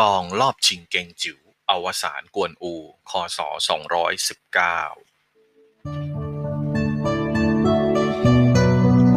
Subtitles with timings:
[0.00, 1.38] บองรอบชิงเกงจิ๋ว
[1.70, 2.74] อวสานกวนอู
[3.10, 3.60] คศ 219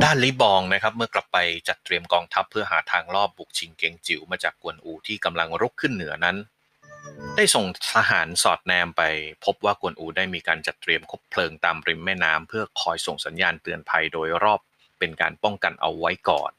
[0.04, 6.38] ด้านลิบองนะครับเมื่อกลับไปจัดเตรียมกองทัพเพื่อหาทางลอบบุกชิงเกงจิ๋วมาจากกวนอูที่กำลังรุกขึ้นเหนือนั้น
[7.36, 9.02] ได้ส่งทหารสอดแนมไป
[9.46, 14.60] พบว่ากวนอูได้มีการจัดเตรียมคบเพลิงตามริมแม่น้ำเพื่อคอยส่งสัญญาณเตือนภัยโดยรอบ
[15.00, 16.52] เป็นการป้องกันเอาไว้ก่อน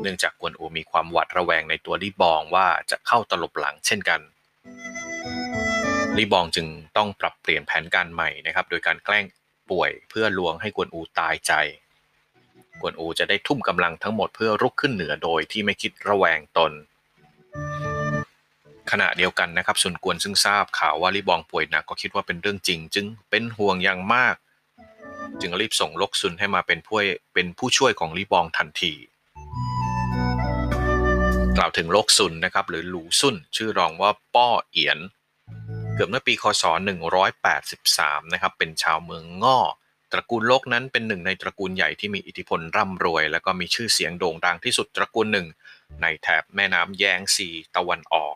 [0.00, 4.20] เนื่องจากกวนอูมีความหวาดระแวงในตัวลีบองว่าจะเข้าตลบหลังเช่นกัน
[6.16, 9.24] ลีบองจึงต้องปรับเปลี่ยนแผนการใหม่นะครับ โดยการแกล้ง
[9.70, 11.52] ป่วยเพื่อลวงให้กวนอูตายใจ
[12.80, 16.72] กวนอูจะได้ทุ่มกำลังทั้งหมดเพื่อรุกขึ้นเหนือโดยที่ไม่คิดระแวงตน
[18.90, 24.36] ขณะเดียวกันนะครับซุนกวนซึ่งทราบข่าวว่าลีบองป่วยหนักก็คิดว่าเป็นเรื่องจริง จึงเป็นห่วงอย่างมาก
[25.40, 26.98] จึงรีบส่งลกซุนให้มาเป็นผู้
[27.34, 28.92] เป็นผู้ช่วยของลีบองทันที
[31.58, 34.98] กล่าวถึงโลกซุนนะครับหรือหลูซุนชื่อรองว่าป้อเอียน
[35.94, 36.64] เกิดเมื่อปีคศ
[37.48, 39.58] 183 นะครับเป็นชาวเมืองง่อ
[40.12, 45.46] ตระกูลโลกนั้นเป็นหนึ่งในตระกูลใหญ่ที่มีอิทธิพลร่ำรวย และก็มีชื่อเสียงโด่งดังที่สุดตระกูลหนึ่ง
[46.02, 48.34] ในแถบแม่น้ำแยงซีตะวันออก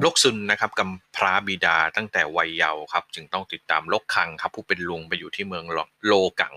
[0.00, 5.64] โลกซุนนะครับกำพร้าบิดาตั้งแต่วัยเยาว์ครับ จึงต้องติดตามโลกคังครับ ผู้เป็นลุงไปอยู่ที่เมือง
[6.06, 6.56] โลกัง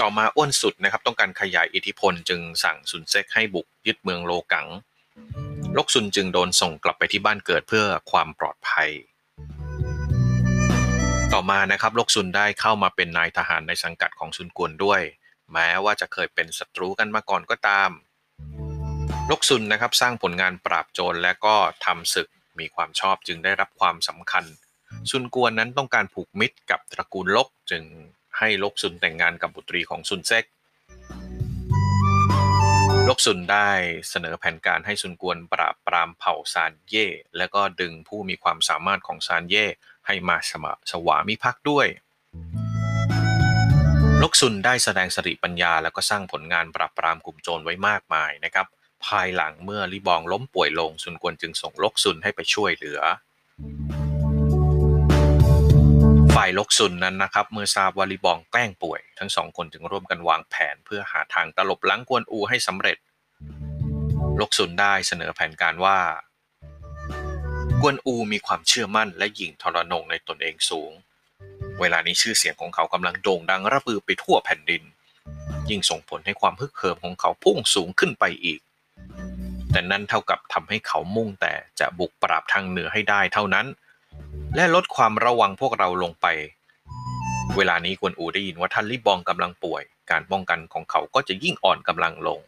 [0.00, 4.66] ต่อมาอ้วนสุดนะครับต้องการขยายอิทธิพลจึงสั่งซุนเซกให้บุกยึดเมืองโลกัง
[5.76, 8.90] ลกซุนจึงโดนส่งกลับไปที่บ้านเกิดเพื่อความปลอดภัย
[11.32, 15.00] ต่อมานะครับลกซุนได้เข้ามาเป็นนายทหารในสังกัดของซุนกวนด้วย
[15.52, 17.90] แม้ว่าจะเคยเป็นศัตรูกันมาก่อนก็ตาม
[19.30, 21.54] ลกซุนนะครับสร้างผลงานปราบโจรและก็
[21.84, 22.28] ทำศึก
[22.58, 24.44] มีความชอบจึงได้รับความสำคัญ
[25.10, 27.84] ซุนกวนนั้นต้องการผูกมิตรกับตระกูลลกจึง
[28.38, 30.44] ให้ลกซุนแต่งงานกับบุตรีของซุนเซก
[33.08, 33.70] ลกซุนได้
[34.08, 37.06] เสนอแผนการให้ซุนกวนปราบปรามเผ่าซานเย่
[37.36, 39.66] และก็ดึงผู้มีความสามารถของซานเย่
[40.06, 41.86] ให้มาสมสวามิภักดิ์ด้วย
[44.22, 48.66] ลกซุนได้แสดงสติปัญญาแล้วก็สร้างผลงานปราบปรามกลุ่มโจรไว้มากมายนะครับ
[49.06, 53.00] ภายหลังเมื่อลิบองล้มป่วยลงซุนกวนจึงส่งลกซุนให้ไปช่วยเหลือ
[56.38, 62.98] ฝ่ายลกซุนนั้นนะครับเมื่อทราบว่าลีบองแกล้งป่วย ทั้งสองคนจึงร่วมกันวางแผนเพื่อหาทางตลบหลังกวนอูให้สำเร็จ
[64.40, 65.98] ลกซุนได้เสนอแผนการว่า
[67.80, 70.92] กวนอูมีความเชื่อมั่นและหยิ่งทรนงในตนเองสูง
[71.80, 74.82] เวลานี้ชื่อเสียงของเขากำลังโด่งดังระบือไปทั่วแผ่นดิน
[75.70, 78.60] ยิ่งส่งผลให้ความฮึกเหิมของเขาพุ่งสูงขึ้นไปอีก
[79.72, 83.66] แต่นั่นเท่ากับทำให้เขามุ่งแต่จะบุกปราบทางเหนือให้ได้เท่านั้น
[84.56, 86.26] และลดความระวังพวกเราลงไป
[87.56, 92.40] เวลานี้กวนอูได้ยินว่าท่านลิบองกำลังป่วย การป้องกันของเขาก็จะยิ่งอ่อนกำลังลง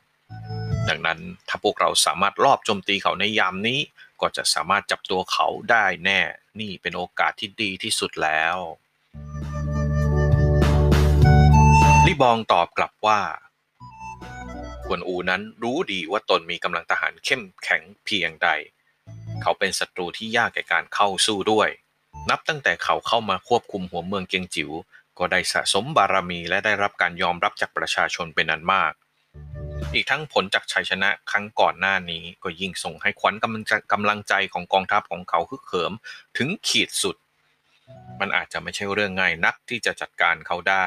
[0.88, 3.80] ดังนั้นถ้าพวกเราสามารถลอบโจมตีเขาในยามนี้
[4.20, 6.20] ก็จะสามารถจับตัวเขาได้แน่
[6.60, 8.56] นี่เป็นโอกาสที่ดีที่สุดแล้ว
[12.06, 13.20] ลิบองตอบกลับว่า
[14.86, 18.48] กวนอูนั้นรู้ดีว่าตนมีกำลังทหารเข้มแข็งเพียงใด
[19.42, 21.68] เขาเป็นศัตรูที่ยากแก่การเข้าสู้ด้วย
[22.30, 24.70] นับตั้งแต่เขาเข้ามาควบคุมหัวเมืองเกียงจิ๋ว
[25.18, 28.92] ก็ได้สะสมบารมีและได้รับการยอมรับจากประชาชนเป็นอันมาก
[29.94, 35.92] อีกทั้งผลจากชัยชนะครั้งก่อนหน้านี้ก็ยิ่งส่งให้ขวัญกำลังใจกำลังใจของกองทัพของเขาฮึกเหิม
[36.38, 37.16] ถึงขีดสุด
[38.20, 40.86] มันอาจจะไม่ใช่เรื่องง่ายนักที่จะจัดการเขาได้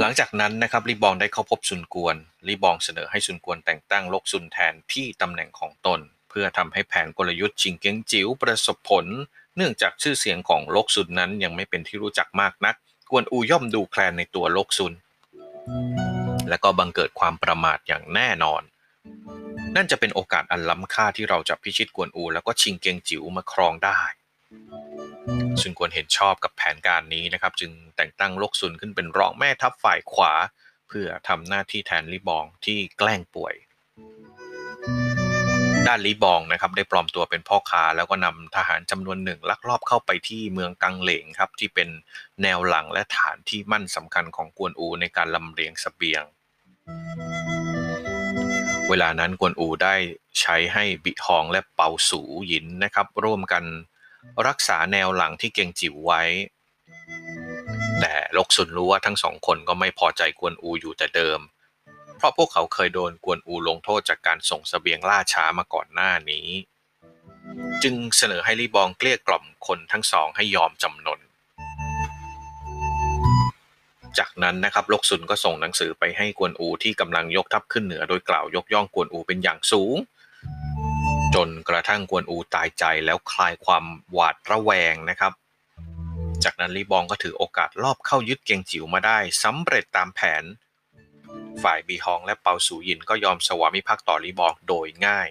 [0.00, 2.16] หลังจากนั้นนะครับลีบองได้เข้าพบซุนกวน
[2.48, 9.06] ลีบองเสนอให้ซุนกวนแต่งตั้งลกซุนแทนที่ตำแหน่งของตน เพื่อทำให้แผนกลยุทธ์ชิงเก้งจิ๋วประสบผล
[9.56, 12.76] เนื่องจากชื่อเสียงของลกซุนนั้นยังไม่เป็นที่รู้จักมากนัก
[13.10, 14.92] กวนอูย่อมดูแคลนในตัวโลกซุน
[16.48, 18.62] และก็บังเกิดความประมาทอย่างแน่นอน
[19.76, 24.00] นั่นจะเป็นโอกาสอันล้ำค่าที่เราจะพิชิตกวนอู แล้วก็ชิงเกงจิ๋วมาครองได้
[25.60, 30.32] ซุนกวนเห็นชอบกับแผนการนี้นะครับ จึงแต่งตั้งโลกซุนขึ้นเป็นรองแม่ทัพฝ่ายขวา
[30.88, 33.54] เพื่อทำหน้าที่แทนลิบองที่แกล้งป่วย
[35.88, 41.88] ด้านลีบองนะครับได้ปลอมตัวเป็นพ่อค้า แล้วก็นำทหารจำนวนหนึ่งลักลอบเข้าไปที่เมืองกังเหลงครับที่เป็น
[42.42, 46.22] แนวหลังและฐานที่มั่นสำคัญของกวนอูในการลำเลียงสเสบียง
[48.88, 49.94] เวลานั้นกวนอูได้
[50.40, 53.64] ใช้ให้บิฮองและเปาสูหยินนะครับ ร่วมกัน
[54.46, 56.22] รักษาแนวหลังที่เก่งจิ๋วไว้
[58.00, 61.40] แต่ลกซุนรู้ว่าทั้งสองคนก็ไม่พอใจกวนอูอยู่แต่เดิม
[62.18, 66.48] เพราะพวกเขาเคยโดนกวนอูลงโทษจากการส่งสเสบียงล่าช้ามาก่อนหน้านี้
[67.82, 71.20] จึงเสนอให้ลีบองเกลี้ยกล่อมคนทั้งสองให้ยอมจำนน
[74.18, 79.96] จากนั้นนะครับลกซุนก็ส่งหนังสือไปให้กวนอูที่กำลังยกทัพขึ้นเหนือโดยกล่าวยกย่องกวนอูเป็นอย่างสูง
[81.34, 85.32] จนกระทั่งกวนอูตายใจแล้วคลายความหวาดระแวงนะครับ
[86.44, 90.44] จากนั้นลีบองก็ถือโอกาสลอบเข้ายึดเกียงจิ๋วมาได้สำเร็จตามแผน
[91.62, 95.28] ฝ่ายบีฮองและเปาสูยินก็ยอมสวามิภักดิ์ต่อลีบองโดยง่าย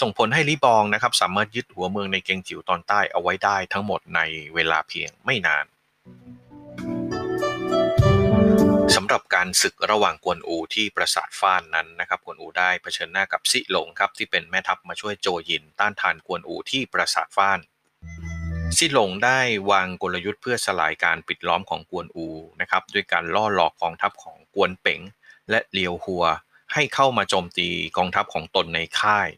[0.00, 4.20] ส่งผลให้ลีบองนะครับสามารถยึดหัวเมืองในเกียงจิ๋วตอนใต้เอาไว้ได้ทั้งหมดใน
[4.54, 5.66] เวลาเพียงไม่นาน
[8.96, 17.58] สำหรับการศึกระหว่างกวนอูที่ปราสาทฟ้านนั้นนะครับกวนอูได้เผชิญหน้ากับซิหลงครับที่เป็นแม่ทัพมาช่วยโจยินต้านทานกวนอูที่ปราสาทฟ้าน
[18.78, 19.40] ซิหลงได้
[19.70, 22.28] วางกลยุทธ์เพื่อสลายการปิดล้อมของกวนอู
[22.60, 25.00] นะครับด้วยการล่อหลอกกองทัพของกวนเป๋ง
[25.50, 26.24] และเลียวหัว
[26.72, 29.28] ให้เข้ามาโจมตีกองทัพของตนในค่าย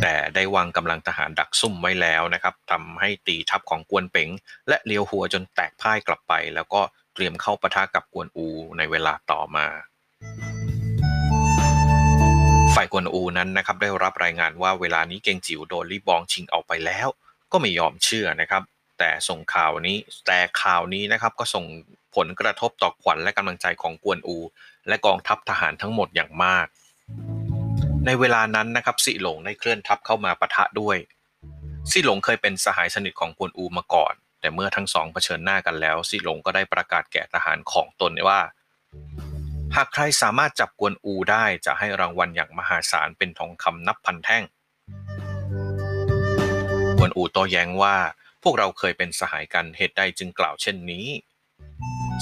[0.00, 4.28] แต่ได้วางกำลังทหารดักซุ่มไว้แล้วนะครับทำให้ตีทัพของกวนเป๋ง
[4.68, 6.80] และเลียวหัวจนแตกพ่ายกลับไป แล้วก็
[7.14, 8.46] เตรียมเข้าปะทะกับกวนอู
[8.78, 9.66] ในเวลาต่อมา
[12.74, 17.08] ฝ่ายกวนอูนั้นนะครับได้รับรายงานว่าเวลานี้เกงจิ๋วโดนลี่บองชิงเอาไปแล้ว
[17.52, 18.62] ก็ไม่ยอมเชื่อนะครับ
[18.98, 19.96] แต่ส่งข่าวนี้
[20.26, 21.64] แต่ข่าวนี้นะครับก็ส่ง
[22.16, 24.38] ผลกระทบต่อขวัญและกำลังใจของกวนอู
[24.88, 26.66] และกองทัพทหารทั้งหมดอย่างมาก
[28.06, 30.96] ในเวลานั้นนะครับสิหลงได้เคลื่อนทัพเข้ามาปะทะด้วย
[31.90, 38.40] สิหลงเคยเป็นสหายสนิทของกวนอูมาก่อน แต่เมื่อทั้งสองเผชิญหน้ากันแล้วซิหลงก็ได้ประกาศแก่ทหารของตนว่า
[39.76, 44.44] หากใครสามารถจับกวนอูได้จะให้รางวัลอย่างมหาศาลเป็นทองคำนับพันแท่ง
[47.16, 47.96] อูโต้แย้งว่า
[48.42, 51.06] พวกเราเคยเป็นสหายกันเหตุใดจึงกล่าวเช่นนี้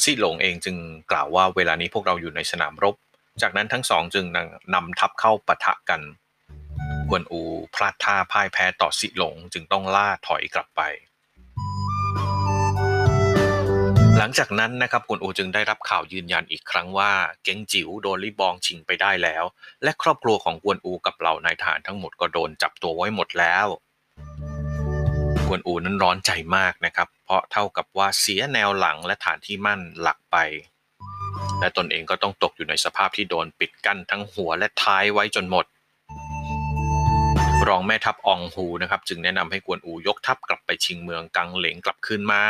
[0.03, 0.77] ซิหลงเองจึง
[1.11, 2.95] กล่าวว่าเวลานี้พวกเราอยู่ในสนามรบ
[3.43, 4.27] จากนั้นทั้งสองจึง
[4.75, 6.03] นำทัพเข้าปะทะกัน
[7.09, 7.43] กวนอู
[7.75, 10.83] พลาดท่าพ่ายแพ้ต่อซิหลงจึงต้องล่าถอยกลับไป
[14.19, 17.13] หลังจากนั้นนะครับกวนอูจึงได้รับข่าวยืนยันอีกครั้งว่า
[17.45, 19.45] เก้งจิ๋วโดนลิบองชิงไปได้แล้ว
[19.83, 23.67] และครอบครัวของกวนอูกับเหล่านายทหารทั้งหมดก็โดนจับตัวไว้หมดแล้ว
[25.53, 30.37] วนอูนั้นร้อนใจมากนะครับ เพราะเท่ากับว่าเสียแนวหลังและฐานที่มั่นหลักไป
[31.61, 35.67] และตนเองก็ต้องตกอยู่ในสภาพที่โดนปิดกั้นทั้งหัวและท้ายไว้จนหมด
[37.69, 42.45] รองแม่ทัพอองฮูนะครับจึงแนะนำให้กวนอูยกทัพกลับไปชิงเมืองกังเหลงกลับคืนมา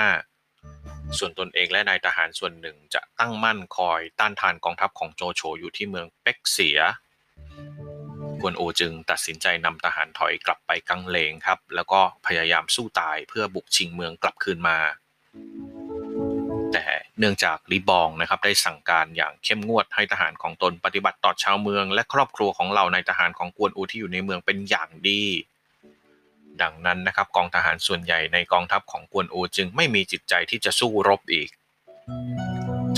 [1.19, 6.79] ส่วนตนเองและนายทหารส่วนหนึ่งจะตั้งมั่นคอยต้านทานกองทัพของโจโฉอยู่ที่เมืองเป็กเสีย
[8.43, 14.79] กวนโอจึงตัดสินใจนำทหารถอยกลับไปกังเลงครับ แล้วก็พยายามสู้ตายเพื่อบุกชิงเมืองกลับคืนมา
[16.73, 16.85] แต่
[17.19, 25.23] เนื่องจากลีบองนะครับได้สั่งการอย่างเข้มงวดให้ทหารของตนปฏิบัติต่อชาวเมือง และครอบครัวของเหล่านายทหารของกวนอูที่อยู่ในเมืองเป็นอย่างดี
[26.63, 31.51] ดังนั้นนะครับกองทหารส่วนใหญ่ในกองทัพของกวนอูจึงไม่มีจิตใจที่จะสู้รบอีก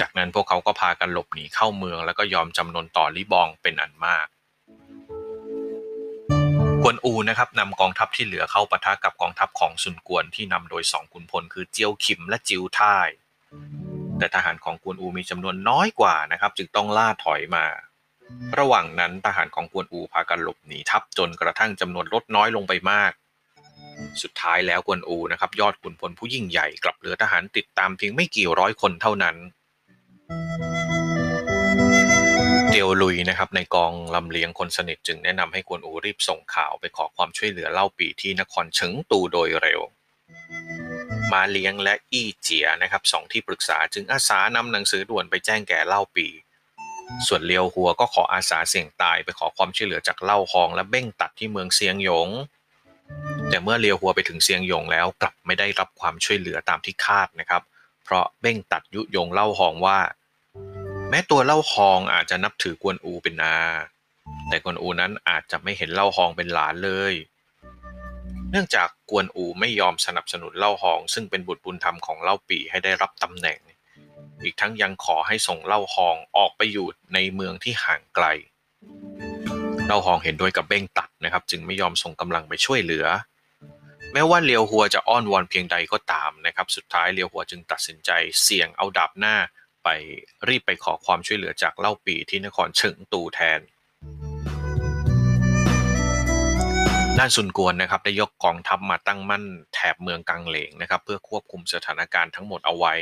[0.00, 4.26] จากนั้นพวกเขาก็พากันหลบหนีเข้าเมืองแล้วก็ยอมจำนนต่อลิบองเป็นอันมาก
[6.84, 13.08] กวนอูนะครับนำกองทัพที่เหลือเข้าปะทะกับกองทัพของซุนกวนที่นำโดยสองขุนพลคือเจียวขิมและจิวท่าย
[14.18, 17.64] แต่ทหารของกวนอูมีจำนวนน้อยกว่านะครับ จึงต้องล่าถอยมา
[18.58, 23.12] ระหว่างนั้นทหารของกวนอูพากันหลบหนีทัพจนกระทั่งจำนวนลดน้อยลงไปมาก
[24.22, 29.36] สุดท้ายแล้วกวนอูนะครับ ยอดขุนพลผู้ยิ่งใหญ่กลับเหลือทหารติดตามเพียงไม่กี่ร้อยคนเท่านั้น
[32.74, 39.80] เตียวลุยนะครับในกองลำเลียงคนสนิทจึงแนะนำให้กวนอูรีบส่งข่าวไปขอความช่วยเหลือเล่าปีที่นครเฉิงตูโดยเร็ว
[41.32, 46.26] มาเลี้ยงและอี้เจียนะครับสองที่ปรึกษาจึงอาสานำหนังสือด่วนไปแจ้งแก่เล่าปี
[47.26, 52.28] ส่วนเลียวหัวก็ขออาสาเสี่ยงตายไปขอความช่วยเหลือจากเล่าฮองและเบ้งตัดที่เมืองเซียงหยง
[53.48, 57.62] แต่เมื่อเลียวหัวไปถึงเซียงหยงแล้วกลับไม่ได้รับความช่วยเหลือตามที่คาดนะครับ
[58.04, 59.98] เพราะเบ้งตัดยุยงเล่าหองว่า
[61.14, 63.58] แม้ตัวเล่าหองอาจจะนับถือกวนอูเป็นอา
[64.48, 67.14] แต่กวนอูนั้นอาจจะไม่เห็นเล่าหองเป็นหลานเลย
[68.50, 73.58] เนื่องจากกวนอูไม่ยอมสนับสนุนเล่าหอง ซึ่งเป็นบุตรบุญธรรมของเล่าปีให้ได้รับตำแหน่ง
[74.42, 78.26] อีกทั้งยังขอให้ส่งเล่าหองออกไปอยู่ในเมืองที่ห่างไกล
[79.86, 83.06] เล่าหองเห็นด้วยกับเบ้งตัดนะครับ จึงไม่ยอมส่งกำลังไปช่วยเหลือ
[84.12, 88.10] แม้ว่าเลียวหัวจะอ้อนวอนเพียงใดก็ตามนะครับ สุดท้ายเลียวหัวจึงตัดสินใจ
[88.42, 89.36] เสี่ยงเอาดาบหน้า
[89.84, 89.88] ไป
[90.48, 93.60] รีบไปขอความช่วยเหลือจากเล่าปีที่นครเฉิงตูแทน
[97.18, 102.94] ด้านซุนกวนนะครับได้ยกกองทัพมาตั้งมั่นแถบเมืองกังเหลงนะครับเพื่อควบคุมสถานการณ์ทั้งหมดเอาไว้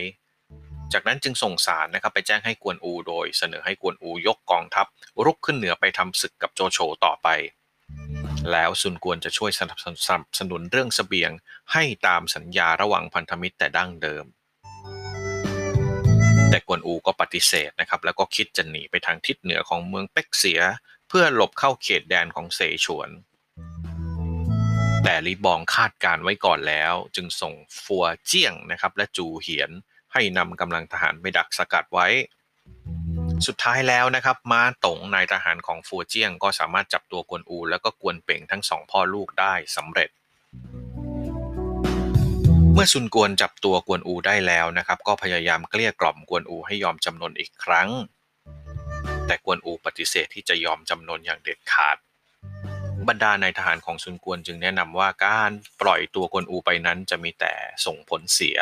[0.92, 4.86] จากนั้นจึงส่งสารนะครับไปแจ้งให้กวนอูโดย เสนอให้กวนอูยกกองทัพ
[5.24, 7.28] รุกขึ้นเหนือไปทำศึกกับโจโฉต่อไป
[8.52, 9.78] แล้วซุนกวนจะช่วยสนับ
[10.38, 11.30] สนุนเรื่องสเสบียง
[11.72, 14.24] ให้ตามสัญญาระหว่างพันธมิตรแต่ดั้งเดิม
[16.80, 20.60] วนอูก็ปฏิเสธนะครับแล้วก็คิดจะหนีไปทางทิศเหนือของเมืองเป็กเสีย
[21.08, 23.10] เพื่อหลบเข้าเขตแดนของเสฉวน
[25.04, 29.70] แต่ลีบองคาดการไว้ก่อนแล้ว จึงส่งฟัวเจี้ยงนะครับและจูเหียน
[30.12, 32.08] ให้นำกำลังทหารไปดักสกัดไว้
[33.46, 40.10] สุดท้ายแล้วนะครับมาตงนายทหารของฟัวเจี้ยงก็สามารถจับตัวกวนอู แล้วก็กวนเป่งทั้งสองพ่อลูกได้สำเร็จ
[42.74, 47.88] เมื่อซุนกวนจับตัวกวนอูได้แล้วนะครับ ก็พยายามเกลี้ยกล่อมกวนอูให้ยอมจำนนอีกครั้ง
[49.26, 51.96] แต่กวนอูปฏิเสธที่จะยอมจำนนอย่างเด็ดขาด
[53.08, 55.50] บรรดานายทหารของซุนกวนจึงแนะนำว่าการ
[55.80, 57.52] ปล่อยตัวกวนอูไปนั้นจะมีแต่
[57.86, 58.58] ส่งผลเสีย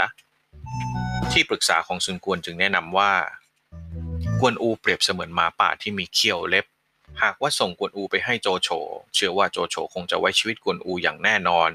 [1.32, 3.12] ที่ปรึกษาของซุนกวนจึงแนะนำว่า
[4.40, 6.66] กวนอูเปรียบเสมือนหมาป่าที่มีเขี้ยวเล็บ
[7.22, 8.68] หากว่าส่งกวนอูไปให้โจโฉ
[9.14, 11.70] เชื่อว่าโจโฉคงจะไว้ชีวิตกวนอูอย่างแน่นอน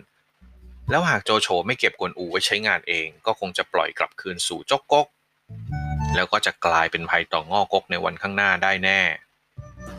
[0.89, 5.07] แล้วหากโจโฉไม่เก็บกวนอูไว้ใช้งานเอง ก็คงจะปล่อยกลับคืนสู่จกกก
[6.15, 9.01] แล้วก็จะกลายเป็นภัยต่องอกกในวันข้างหน้าได้แน่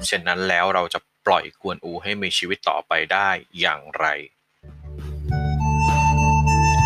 [0.07, 3.29] เช่นนั้นแล้วเราจะปล่อยกวนอูให้มีชีวิตต่อไปได้
[3.61, 4.07] อย่างไร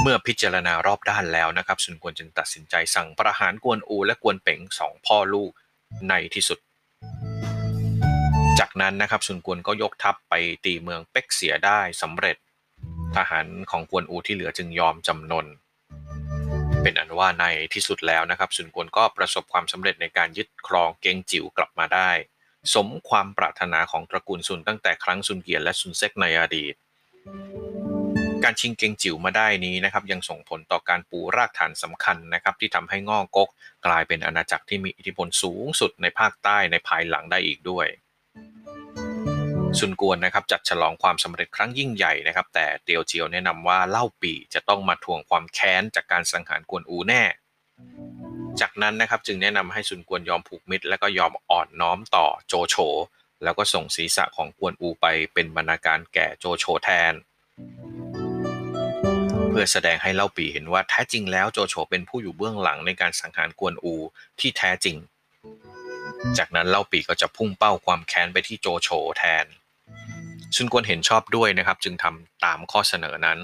[0.02, 5.50] เมื่อพิจารณารอบด้านแล้วนะครับสุนกวนจึงตัดสินใจสั่งประหารกวนอูและกวนเป๋งสองพ่อลูก
[6.09, 6.59] ในที่สุด
[8.59, 12.37] จากนั้นนะครับสุนกวนก็ยกทัพไปตีเมืองเป็กเสียได้สำเร็จ
[13.17, 15.47] ทหารของกวนอูที่เหลือจึงยอมจำนน
[16.83, 22.11] เป็นอันว่าในที่สุดแล้วนะครับสุนกวนก็ประสบความสำเร็จในการยึดครองเกงจิ๋วกลับมาได้
[22.75, 26.75] สมความปรารถนาของตระกูลซุนตั้งแต่ครั้งซุนเกียนและซุนเซกในอดีต
[28.45, 33.49] การชิงเกงจิ๋วมาได้นี้นะครับยังส่งผลต่อการปูรากฐานสำคัญนะครับที่ทำให้ง่อกก
[33.87, 37.87] กลายเป็นอาณาจักรที่มีอิทธิพลสูงสุดในภาคใต้ในภายหลังได้อีกด้วย
[39.79, 47.23] ซุนกวนนะครับจัดฉลองความสำเร็จครั้งยิ่งใหญ่นะครับ แต่เตียวเจียวแนะนำว่าเล่าปีจะต้องมาทวงความแค้นจากการสังหารกวนอูแน่
[48.61, 52.77] จากนั้นนะครับจึงแนะนำให้ซุนกวนยอมผูกมิตร และก็ยอมอ่อนน้อมต่อโจโฉ
[53.43, 57.15] แล้วก็ส่งศีรษะของกวนอูไปเป็นบรรณาการแก่โจโฉแทน
[59.51, 63.95] เพื่อแสดงให้เล่าปีเห็นว่าแท้จริงแล้วโจโฉเป็นผู้อยู่เบื้องหลังในการสังหารกวนอู
[64.41, 64.97] ที่แท้จริง
[66.39, 69.47] จากนั้นเล่าปีก็จะพุ่งเป้าความแค้นไปที่โจโฉแทน
[70.57, 73.39] ซุนกวนเห็นชอบด้วยนะครับ จึงทำตามข้อเสนอนั้น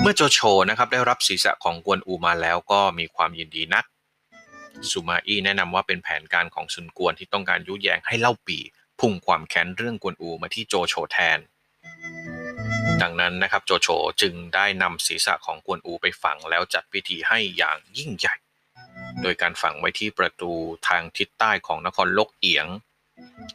[0.00, 3.84] เมื่อโจโฉนะครับได้รับศีรษะของกวนอูมาแล้วก็มีความยินดีนัก
[4.90, 8.58] ซูมาอี้แนะนำว่าเป็นแผนการของซุนกวนที่ต้องการยุแยงให้เล่าปี
[9.00, 11.38] พุ่งความแค้นเรื่องกวนอูมาที่โจโฉแทน
[13.02, 13.88] ดังนั้นนะครับโจโฉ
[14.20, 18.34] จึงได้นำศีรษะของกวนอูไปฝังแล้วจัดพิธีให้อย่างยิ่งใหญ่
[19.22, 20.52] โดยการฝังไว้ที่ประตู
[20.88, 22.66] ทางทิศใต้ของนครลกเอียง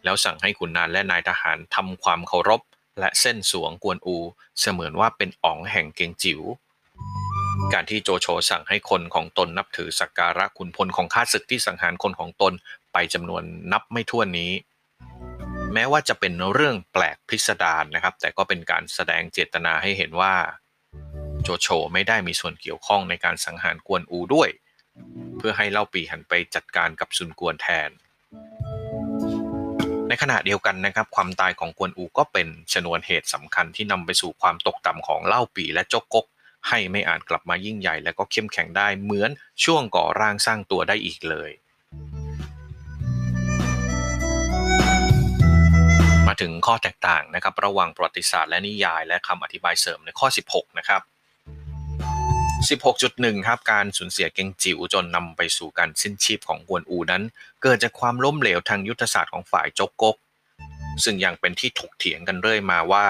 [0.04, 2.62] แล้วสั่งให้ขุนนางและนายทหารทำความเคารพ
[3.00, 4.18] และเส้นสวงกวนอู
[4.60, 6.42] เสมือนว่าเป็นอ๋องแห่งเกงจิว๋ว
[7.74, 12.54] การที่โจโฉสั่งให้คนของตนนับถือสักการะขุนพลของข้าศึกที่สังหารคนของตน
[12.94, 14.52] ไปจำนวนนับไม่ถ้วนนี้
[15.74, 20.34] แม้ว่าจะเป็นเรื่องแปลกพิสดารนะครับ แต่ก็เป็นการแสดงเจตนาให้เห็นว่า
[21.44, 24.50] โจโฉไม่ได้มีส่วนเกี่ยวข้องในการสังหารกวนอูด้วย
[25.38, 27.90] เพื่อให้เล่าปีหันไปจัดการกับซุนกวนแทน
[30.08, 36.26] ในขณะเดียวกันนะครับ ความตายของกวนอูก็เป็นชนวนเหตุสำคัญที่นำไปสู่ความตกต่ำของเล่าปีและจกกก
[36.68, 39.32] ให้ไม่อาจกลับมายิ่งใหญ่และก็เข้มแข็งได้เหมือน
[39.64, 41.52] ช่วงก่อร่างสร้างตัวได้อีกเลย
[46.28, 51.02] มาถึงข้อแตกต่างนะครับ ระหว่างประวัติศาสตร์และนิยายและคำอธิบายเสริมในข้อ 16 นะครับ
[52.66, 57.24] 16.1 ครับการสูญเสียเกงจิ๋วจนนำไปสู่การสิ้นชีพของกวนอูนั้น
[57.62, 60.16] เกิดจากความล้มเหลวทางยุทธศาสตร์ของฝ่ายจกกก
[61.04, 63.06] ซึ่งยังเป็นที่ถกเถียงกันเรื่อยมาว่า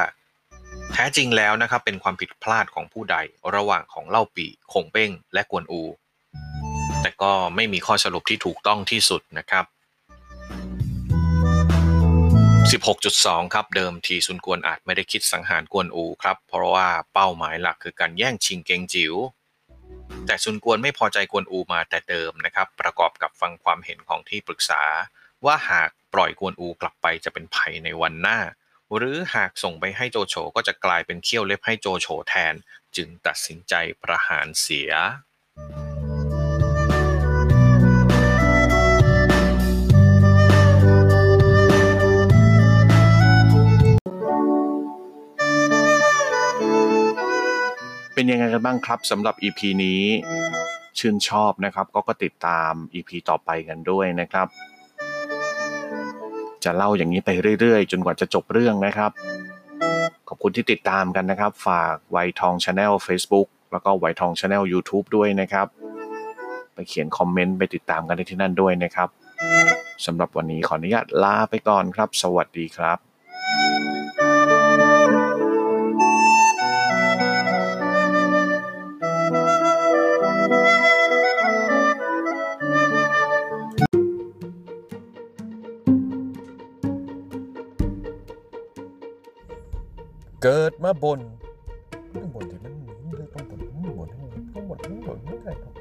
[0.93, 3.17] แท้จริงแล้วนะครับเป็นความผิดพลาดของผู้ใด
[3.55, 5.81] ระหว่างของเล่าปีคงเป้ง และกวนอู
[7.01, 9.65] แต่ก็ไม่มีข้อสรุปที่ถูกต้องที่สุดนะครับ
[12.73, 19.13] 16.2 ครับเดิมทีซุนกวนอาจไม่ได้คิดสังหารกวนอูครับ เพราะว่าเป้าหมายหลักคือการแย่งชิงเกงจิ๋ว
[20.25, 24.83] แต่ซุนกวนไม่พอใจกวนอูมาแต่เดิมนะครับ ประกอบกับฟังความเห็นของที่ปรึกษา
[25.45, 28.39] ว่าหากปล่อยกวนอูกลับไปจะเป็นภัยในวันหน้า
[28.95, 32.53] หรือหากส่งไปให้โจโฉก็จะกลายเป็นเขี้ยวเล็บให้โจโฉแทน
[32.95, 33.73] จึงตัดสินใจ
[34.03, 34.91] ประหารเสีย
[48.19, 50.01] เป็นยังไงกันบ้างครับสำหรับ EP นี้
[50.99, 54.47] ชื่นชอบนะครับ ก็ก็ติดตาม EP ต่อไปกันด้วยนะครับ
[56.63, 59.11] จะเล่าอย่างนี้ไปเรื่อยๆ จนกว่าจะจบเรื่องนะครับ
[60.27, 65.67] ขอบคุณที่ติดตามกันนะครับ ฝากไวทองชาแนล Facebook แล้วก็วัยทอง Channel YouTube ด้วยนะครับ
[66.73, 69.09] ไปเขียนคอมเมนต์ไปติดตามกันได้ที่นั่นด้วยนะครับ
[70.05, 72.97] สำหรับวันนี้ขออนุญาตลาไปก่อนครับ สวัสดีครับ
[90.49, 91.19] เกิดมาบน
[92.13, 92.73] ต้องบนที่มัน
[93.13, 94.07] เลือกต้องบนต้องบน
[94.53, 95.73] ต้องบนต้องบนไม่ได้ครับ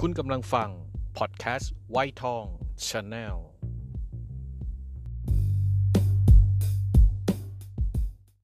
[0.00, 0.70] คุณกำลังฟัง
[1.18, 2.44] พอดแคสต์ไวทอง
[2.86, 3.51] ชาแนล